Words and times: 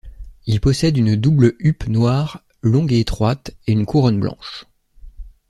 Il 0.47 0.59
possède 0.61 0.97
une 0.97 1.15
double 1.15 1.53
huppe 1.59 1.85
noire, 1.85 2.41
longue 2.63 2.91
et 2.91 3.01
étroite, 3.01 3.51
et 3.67 3.71
une 3.73 3.85
couronne 3.85 4.19
blanche. 4.19 4.65